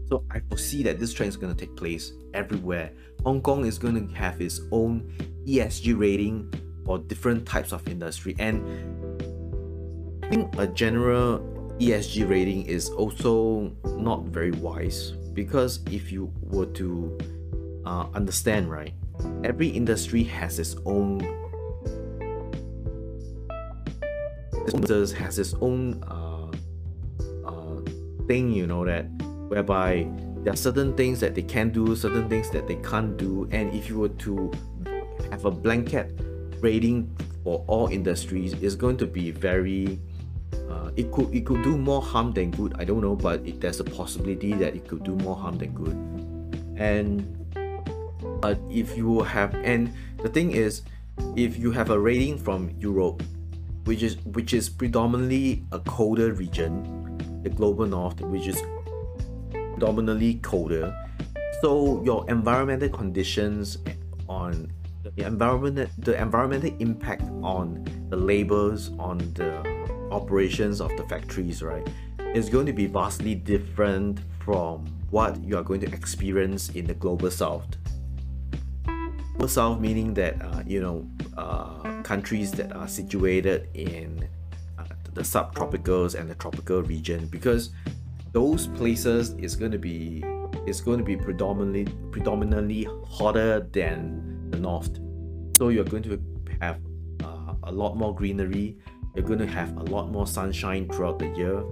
So 0.09 0.23
I 0.31 0.39
foresee 0.49 0.81
that 0.83 0.99
this 0.99 1.13
trend 1.13 1.29
is 1.29 1.37
going 1.37 1.55
to 1.55 1.65
take 1.65 1.75
place 1.75 2.13
everywhere. 2.33 2.91
Hong 3.23 3.41
Kong 3.41 3.65
is 3.65 3.77
going 3.77 4.07
to 4.07 4.13
have 4.15 4.41
its 4.41 4.61
own 4.71 5.13
ESG 5.45 5.99
rating 5.99 6.51
for 6.85 6.97
different 6.97 7.45
types 7.45 7.71
of 7.71 7.87
industry 7.87 8.35
and 8.39 8.65
I 10.23 10.29
think 10.29 10.55
a 10.57 10.65
general 10.65 11.58
ESG 11.79 12.29
rating 12.29 12.65
is 12.65 12.89
also 12.89 13.71
not 13.85 14.23
very 14.25 14.51
wise 14.51 15.11
because 15.33 15.79
if 15.91 16.11
you 16.11 16.31
were 16.41 16.65
to 16.65 17.17
uh, 17.85 18.07
understand 18.13 18.69
right 18.69 18.93
every 19.43 19.67
industry 19.67 20.23
has 20.23 20.59
its 20.59 20.75
own 20.85 21.19
has 25.17 25.39
its 25.39 25.55
own 25.61 26.03
uh, 26.03 26.29
thing, 28.29 28.53
you 28.53 28.67
know, 28.67 28.85
that 28.85 29.05
whereby 29.49 30.07
there 30.43 30.53
are 30.53 30.61
certain 30.69 30.93
things 30.93 31.19
that 31.19 31.33
they 31.33 31.41
can 31.41 31.71
do, 31.71 31.95
certain 31.95 32.29
things 32.29 32.49
that 32.51 32.67
they 32.67 32.75
can't 32.75 33.17
do, 33.17 33.49
and 33.51 33.73
if 33.73 33.89
you 33.89 33.97
were 33.97 34.15
to 34.25 34.51
have 35.31 35.45
a 35.45 35.51
blanket 35.51 36.13
rating 36.61 37.09
for 37.43 37.65
all 37.67 37.87
industries, 37.87 38.53
it's 38.61 38.75
going 38.75 38.97
to 38.97 39.07
be 39.07 39.31
very 39.31 39.99
uh, 40.69 40.91
it 40.95 41.11
could 41.11 41.33
it 41.33 41.45
could 41.45 41.63
do 41.63 41.77
more 41.77 42.01
harm 42.01 42.33
than 42.33 42.51
good. 42.51 42.75
I 42.77 42.83
don't 42.83 43.01
know, 43.01 43.15
but 43.15 43.45
it, 43.45 43.61
there's 43.61 43.79
a 43.79 43.83
possibility 43.83 44.53
that 44.53 44.75
it 44.75 44.87
could 44.87 45.03
do 45.03 45.15
more 45.15 45.35
harm 45.35 45.57
than 45.57 45.73
good. 45.73 45.97
And 46.79 47.25
but 48.41 48.59
if 48.69 48.97
you 48.97 49.21
have 49.21 49.53
and 49.55 49.93
the 50.21 50.29
thing 50.29 50.51
is, 50.51 50.83
if 51.35 51.57
you 51.57 51.71
have 51.71 51.89
a 51.89 51.99
rating 51.99 52.37
from 52.37 52.71
Europe, 52.79 53.23
which 53.85 54.03
is 54.03 54.17
which 54.33 54.53
is 54.53 54.69
predominantly 54.69 55.63
a 55.71 55.79
colder 55.79 56.33
region, 56.33 56.83
the 57.43 57.49
global 57.49 57.85
north, 57.85 58.21
which 58.21 58.47
is 58.47 58.61
predominantly 59.51 60.35
colder. 60.35 60.95
So 61.61 62.01
your 62.03 62.29
environmental 62.29 62.89
conditions 62.89 63.77
on 64.27 64.71
the 65.15 65.25
environment, 65.25 65.89
the 65.97 66.19
environmental 66.21 66.71
impact 66.79 67.23
on 67.43 67.85
the 68.09 68.17
labors, 68.17 68.91
on 68.99 69.17
the 69.33 69.63
operations 70.11 70.81
of 70.81 70.95
the 70.97 71.03
factories, 71.03 71.61
right, 71.61 71.87
is 72.33 72.49
going 72.49 72.65
to 72.65 72.73
be 72.73 72.85
vastly 72.85 73.35
different 73.35 74.19
from 74.43 74.85
what 75.09 75.41
you 75.43 75.57
are 75.57 75.63
going 75.63 75.81
to 75.81 75.87
experience 75.87 76.69
in 76.69 76.85
the 76.85 76.93
global 76.93 77.31
south. 77.31 77.67
Global 78.85 79.47
south 79.47 79.79
meaning 79.79 80.13
that 80.15 80.41
uh, 80.41 80.63
you 80.65 80.81
know 80.81 81.07
uh, 81.37 82.01
countries 82.03 82.51
that 82.51 82.71
are 82.75 82.87
situated 82.87 83.69
in 83.73 84.27
uh, 84.77 84.83
the 85.13 85.21
subtropicals 85.21 86.19
and 86.19 86.29
the 86.29 86.35
tropical 86.35 86.81
region 86.83 87.25
because 87.27 87.71
those 88.31 88.67
places 88.67 89.31
is 89.39 89.55
going 89.55 89.71
to 89.71 89.77
be 89.77 90.23
is 90.67 90.81
going 90.81 90.97
to 90.97 91.03
be 91.03 91.15
predominantly 91.15 91.85
predominantly 92.11 92.87
hotter 93.07 93.61
than 93.71 94.49
the 94.51 94.59
north 94.59 94.99
so 95.57 95.69
you're 95.69 95.83
going 95.85 96.03
to 96.03 96.21
have 96.61 96.79
uh, 97.23 97.53
a 97.63 97.71
lot 97.71 97.95
more 97.95 98.13
greenery 98.13 98.77
you're 99.19 99.27
going 99.27 99.39
to 99.39 99.47
have 99.47 99.75
a 99.77 99.83
lot 99.83 100.09
more 100.09 100.25
sunshine 100.25 100.87
throughout 100.89 101.19
the 101.19 101.27
year 101.29 101.63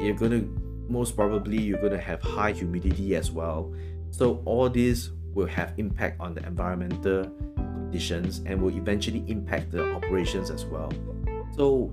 you're 0.00 0.16
going 0.16 0.32
to 0.32 0.60
most 0.88 1.14
probably 1.14 1.60
you're 1.60 1.78
going 1.80 1.92
to 1.92 2.00
have 2.00 2.20
high 2.20 2.50
humidity 2.50 3.14
as 3.14 3.30
well 3.30 3.72
so 4.10 4.42
all 4.44 4.68
this 4.68 5.10
will 5.34 5.46
have 5.46 5.72
impact 5.78 6.20
on 6.20 6.34
the 6.34 6.44
environmental 6.44 7.30
conditions 7.90 8.42
and 8.46 8.60
will 8.62 8.76
eventually 8.76 9.24
impact 9.26 9.72
the 9.72 9.94
operations 9.94 10.50
as 10.50 10.64
well. 10.64 10.92
So 11.56 11.92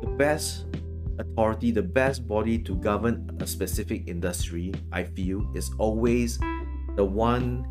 the 0.00 0.08
best 0.18 0.66
authority, 1.18 1.70
the 1.70 1.82
best 1.82 2.26
body 2.26 2.58
to 2.58 2.74
govern 2.74 3.30
a 3.40 3.46
specific 3.46 4.08
industry, 4.08 4.74
I 4.92 5.04
feel, 5.04 5.48
is 5.54 5.70
always 5.78 6.38
the 6.96 7.04
one 7.04 7.66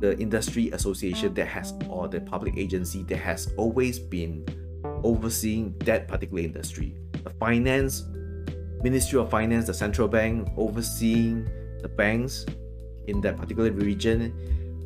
the 0.00 0.18
industry 0.18 0.70
association 0.70 1.34
that 1.34 1.46
has 1.46 1.74
or 1.90 2.08
the 2.08 2.22
public 2.22 2.56
agency 2.56 3.02
that 3.02 3.18
has 3.18 3.52
always 3.58 3.98
been 3.98 4.46
overseeing 5.02 5.74
that 5.80 6.08
particular 6.08 6.42
industry. 6.42 6.96
The 7.24 7.30
finance, 7.30 8.04
Ministry 8.82 9.18
of 9.18 9.30
Finance, 9.30 9.66
the 9.66 9.74
central 9.74 10.08
bank 10.08 10.48
overseeing 10.56 11.48
the 11.82 11.88
banks, 11.88 12.46
in 13.06 13.20
that 13.22 13.36
particular 13.36 13.70
region, 13.72 14.32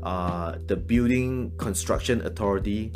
uh, 0.02 0.56
the 0.66 0.76
building 0.76 1.52
construction 1.58 2.24
authority 2.26 2.92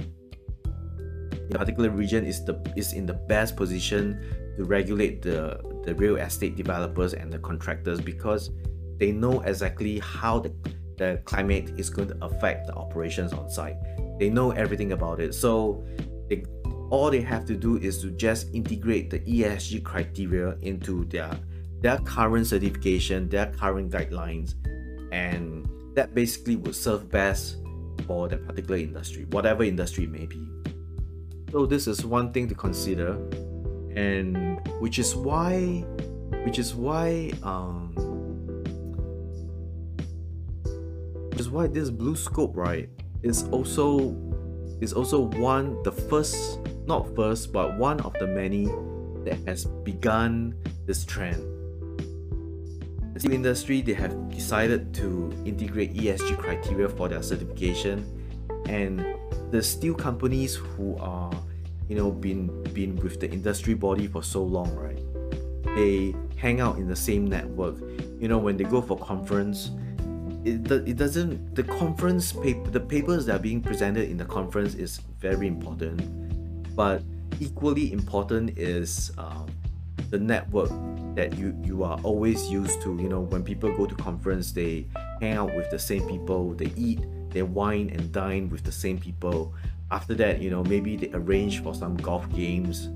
in 1.50 1.57
a 1.57 1.59
particular 1.59 1.90
region 1.90 2.26
is 2.26 2.45
the 2.45 2.61
is 2.76 2.93
in 2.93 3.07
the 3.07 3.14
best 3.14 3.57
position 3.57 4.21
to 4.57 4.64
regulate 4.64 5.23
the 5.23 5.61
the 5.85 5.95
real 5.95 6.17
estate 6.17 6.57
developers 6.57 7.14
and 7.14 7.33
the 7.33 7.38
contractors 7.38 8.00
because 8.00 8.50
they 8.99 9.12
know 9.12 9.40
exactly 9.43 10.00
how 10.00 10.40
the, 10.40 10.52
the 10.97 11.21
climate 11.25 11.73
is 11.78 11.88
going 11.88 12.09
to 12.09 12.17
affect 12.25 12.67
the 12.67 12.75
operations 12.75 13.33
on 13.33 13.49
site. 13.49 13.76
They 14.19 14.28
know 14.28 14.50
everything 14.50 14.93
about 14.93 15.21
it. 15.21 15.35
So 15.35 15.85
they, 16.28 16.45
all 16.90 17.11
they 17.11 17.21
have 17.21 17.45
to 17.47 17.54
do 17.54 17.76
is 17.78 18.00
to 18.02 18.11
just 18.11 18.52
integrate 18.54 19.11
the 19.11 19.21
ESG 19.21 19.85
criteria 19.85 20.57
into 20.62 21.04
their 21.07 21.38
their 21.80 21.99
current 21.99 22.47
certification, 22.47 23.28
their 23.28 23.47
current 23.47 23.92
guidelines, 23.92 24.54
and 25.12 25.68
that 25.95 26.14
basically 26.14 26.57
would 26.57 26.75
serve 26.75 27.09
best 27.09 27.59
for 28.07 28.28
that 28.28 28.45
particular 28.47 28.78
industry, 28.78 29.26
whatever 29.30 29.62
industry 29.62 30.04
it 30.04 30.11
may 30.11 30.26
be. 30.26 30.49
So 31.52 31.66
this 31.66 31.87
is 31.87 32.04
one 32.04 32.33
thing 32.33 32.49
to 32.49 32.54
consider, 32.54 33.12
and 33.95 34.61
which 34.80 34.99
is 34.99 35.14
why, 35.14 35.85
which 36.45 36.59
is 36.59 36.75
why, 36.75 37.33
um, 37.42 37.92
which 41.30 41.40
is 41.40 41.49
why 41.49 41.68
this 41.68 41.90
BlueScope 41.90 42.57
right 42.57 42.88
is 43.23 43.45
also 43.49 44.16
is 44.80 44.92
also 44.92 45.21
one 45.21 45.83
the 45.83 45.92
first, 45.92 46.61
not 46.88 47.14
first, 47.14 47.52
but 47.52 47.76
one 47.76 48.00
of 48.00 48.14
the 48.14 48.26
many 48.26 48.66
that 49.25 49.38
has 49.47 49.66
begun 49.85 50.54
this 50.87 51.04
trend. 51.04 51.37
The 53.12 53.21
steel 53.21 53.33
industry 53.33 53.83
they 53.83 53.92
have 53.92 54.30
decided 54.30 54.95
to 54.95 55.30
integrate 55.45 55.95
ESG 55.95 56.38
criteria 56.38 56.88
for 56.88 57.09
their 57.09 57.23
certification. 57.23 58.07
And 58.66 59.04
the 59.50 59.62
steel 59.62 59.95
companies 59.95 60.54
who 60.54 60.97
are 60.99 61.33
you 61.88 61.97
know 61.97 62.11
been 62.11 62.62
been 62.75 62.97
with 62.97 63.21
the 63.21 63.30
industry 63.30 63.75
body 63.75 64.07
for 64.07 64.23
so 64.23 64.42
long 64.42 64.71
right 64.76 65.00
they 65.75 66.15
hang 66.36 66.60
out 66.60 66.76
in 66.76 66.89
the 66.89 66.97
same 66.97 67.26
network. 67.26 67.76
You 68.21 68.28
know 68.28 68.39
when 68.39 68.56
they 68.56 68.65
go 68.65 68.80
for 68.80 68.97
conference 68.99 69.71
it, 70.45 70.71
it 70.71 70.97
doesn't 70.97 71.54
the 71.54 71.65
conference 71.65 72.32
paper 72.32 72.71
the 72.71 72.80
papers 72.80 73.26
that 73.26 73.36
are 73.36 73.43
being 73.43 73.60
presented 73.60 74.08
in 74.08 74.17
the 74.17 74.25
conference 74.25 74.75
is 74.75 75.00
very 75.19 75.47
important 75.47 76.27
but 76.78 77.02
equally 77.41 77.93
important 77.93 78.56
is 78.56 79.10
um, 79.19 79.47
the 80.10 80.19
network 80.19 80.71
that 81.17 81.36
you 81.36 81.52
you 81.64 81.82
are 81.82 81.99
always 82.04 82.49
used 82.49 82.80
to. 82.82 82.97
You 83.02 83.08
know 83.08 83.21
when 83.21 83.43
people 83.43 83.76
go 83.76 83.84
to 83.84 83.97
conference 83.97 84.52
they 84.52 84.86
hang 85.21 85.32
out 85.32 85.52
with 85.56 85.69
the 85.73 85.78
same 85.78 86.06
people 86.06 86.54
they 86.54 86.73
eat 86.76 87.00
they 87.30 87.43
wine 87.43 87.91
and 87.91 88.12
dine 88.12 88.49
with 88.49 88.62
the 88.62 88.71
same 88.71 88.97
people. 88.97 89.52
After 89.91 90.14
that 90.23 90.41
you 90.41 90.50
know 90.50 90.62
maybe 90.62 90.95
they 90.95 91.10
arrange 91.12 91.64
for 91.64 91.75
some 91.75 91.97
golf 91.97 92.30
games 92.32 92.91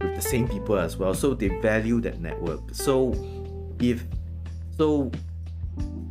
with 0.00 0.14
the 0.14 0.22
same 0.22 0.46
people 0.46 0.78
as 0.78 0.96
well. 0.96 1.12
So 1.12 1.34
they 1.34 1.48
value 1.48 2.00
that 2.02 2.20
network. 2.20 2.62
So 2.72 3.12
if 3.80 4.04
so 4.78 5.10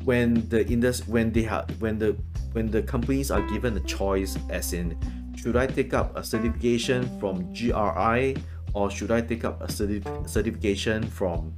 when 0.03 0.49
the 0.49 0.67
industry 0.67 1.13
when 1.13 1.31
they 1.31 1.43
have 1.43 1.65
when 1.79 1.97
the 1.97 2.17
when 2.51 2.71
the 2.71 2.81
companies 2.81 3.31
are 3.31 3.41
given 3.47 3.77
a 3.77 3.85
choice 3.87 4.37
as 4.49 4.73
in 4.73 4.97
should 5.45 5.55
i 5.55 5.67
take 5.67 5.93
up 5.93 6.17
a 6.17 6.23
certification 6.23 7.05
from 7.19 7.53
gri 7.53 8.33
or 8.73 8.91
should 8.91 9.09
I 9.09 9.21
take 9.21 9.45
up 9.45 9.61
a 9.61 9.67
certif- 9.67 10.29
certification 10.29 11.07
from 11.07 11.53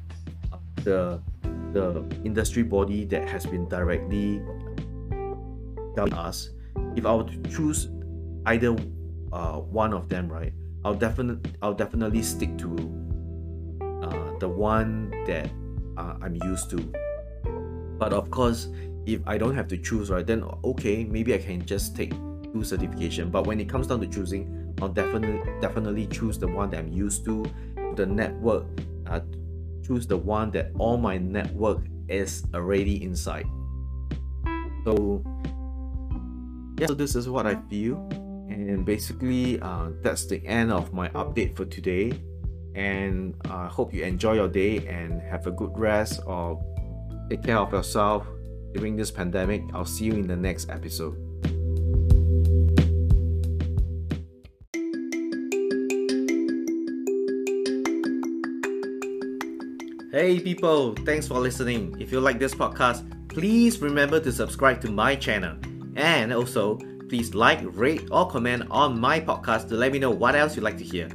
the 0.84 1.20
the 1.74 2.06
industry 2.24 2.64
body 2.64 3.06
that 3.06 3.28
has 3.28 3.46
been 3.46 3.68
directly 3.68 4.40
telling 5.96 6.14
us? 6.14 6.52
If 6.96 7.06
I 7.06 7.16
were 7.16 7.24
to 7.24 7.42
choose 7.50 7.90
either 8.46 8.76
uh, 9.34 9.58
one 9.66 9.94
of 9.94 10.10
them, 10.10 10.30
right, 10.30 10.54
I'll 10.86 10.94
definitely 10.94 11.52
I'll 11.62 11.74
definitely 11.74 12.22
stick 12.22 12.56
to 12.60 12.70
uh, 13.82 14.38
the 14.38 14.48
one 14.48 15.10
that 15.26 15.50
uh, 15.98 16.22
I'm 16.22 16.36
used 16.46 16.70
to. 16.70 16.78
But 17.98 18.14
of 18.14 18.30
course, 18.30 18.68
if 19.08 19.22
I 19.26 19.40
don't 19.40 19.56
have 19.56 19.68
to 19.70 19.78
choose, 19.78 20.12
right, 20.12 20.26
then 20.26 20.44
okay, 20.64 21.04
maybe 21.04 21.34
I 21.34 21.40
can 21.40 21.66
just 21.66 21.96
take 21.96 22.14
two 22.58 22.64
certification. 22.64 23.30
But 23.30 23.46
when 23.46 23.60
it 23.60 23.70
comes 23.70 23.88
down 23.88 24.02
to 24.02 24.08
choosing, 24.08 24.74
I'll 24.82 24.90
definitely 24.90 25.40
definitely 25.62 26.08
choose 26.08 26.38
the 26.38 26.48
one 26.48 26.70
that 26.72 26.80
I'm 26.80 26.92
used 26.92 27.26
to, 27.26 27.46
the 27.96 28.06
network, 28.06 28.66
uh, 29.08 29.22
choose 29.86 30.08
the 30.08 30.18
one 30.18 30.52
that 30.52 30.72
all 30.78 30.98
my 30.98 31.18
network 31.18 31.86
is 32.08 32.46
already 32.54 33.04
inside. 33.04 33.46
So 34.86 35.24
yeah, 36.80 36.88
so 36.88 36.94
this 36.94 37.16
is 37.16 37.30
what 37.30 37.48
I 37.48 37.56
feel, 37.70 37.98
and 38.50 38.86
basically 38.86 39.60
uh, 39.62 39.90
that's 40.02 40.26
the 40.26 40.46
end 40.46 40.72
of 40.72 40.94
my 40.94 41.10
update 41.10 41.56
for 41.56 41.66
today. 41.66 42.14
And 42.76 43.34
I 43.50 43.66
uh, 43.66 43.70
hope 43.70 43.92
you 43.92 44.04
enjoy 44.04 44.34
your 44.34 44.48
day 44.48 44.86
and 44.86 45.20
have 45.24 45.48
a 45.48 45.52
good 45.52 45.74
rest 45.80 46.22
or 46.28 46.62
take 47.28 47.42
care 47.42 47.58
of 47.58 47.74
yourself 47.74 48.28
during 48.76 48.96
this 48.96 49.10
pandemic. 49.10 49.64
I'll 49.74 49.84
see 49.84 50.06
you 50.06 50.14
in 50.14 50.28
the 50.28 50.36
next 50.36 50.70
episode. 50.70 51.27
Hey 60.18 60.40
people, 60.40 60.96
thanks 61.06 61.28
for 61.28 61.36
listening. 61.36 61.96
If 62.00 62.12
you 62.12 62.20
like 62.20 62.40
this 62.40 62.56
podcast, 62.56 63.06
please 63.30 63.80
remember 63.80 64.20
to 64.20 64.32
subscribe 64.32 64.82
to 64.82 64.90
my 64.90 65.16
channel. 65.16 65.58
And 65.96 66.34
also, 66.34 66.80
please 67.08 67.36
like, 67.36 67.60
rate, 67.78 68.08
or 68.10 68.28
comment 68.28 68.64
on 68.72 69.00
my 69.00 69.20
podcast 69.20 69.70
to 69.70 69.76
let 69.76 69.92
me 69.92 70.00
know 70.00 70.10
what 70.10 70.34
else 70.34 70.56
you'd 70.56 70.64
like 70.64 70.80
to 70.80 70.84
hear. 70.84 71.08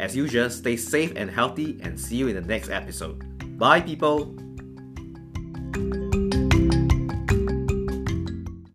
As 0.00 0.16
usual, 0.16 0.50
stay 0.50 0.76
safe 0.76 1.12
and 1.14 1.30
healthy 1.30 1.78
and 1.82 2.00
see 2.00 2.16
you 2.16 2.26
in 2.26 2.34
the 2.34 2.40
next 2.40 2.68
episode. 2.68 3.22
Bye 3.58 3.80
people! 3.80 4.34